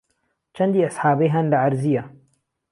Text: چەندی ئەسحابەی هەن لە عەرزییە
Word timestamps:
چەندی 0.55 0.85
ئەسحابەی 0.85 1.33
هەن 1.35 1.45
لە 1.51 1.57
عەرزییە 1.63 2.03